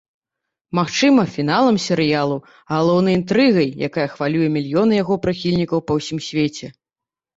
Магчыма, 0.77 1.25
фіналам 1.35 1.75
серыялу, 1.87 2.37
галоўнай 2.73 3.13
інтрыгай, 3.19 3.69
якая 3.91 4.07
хвалюе 4.15 4.47
мільёны 4.57 4.93
яго 5.03 5.19
прыхільнікаў 5.27 5.77
па 5.91 6.03
ўсім 6.03 6.17
свеце. 6.31 6.67